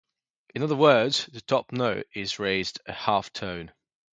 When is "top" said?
1.41-1.71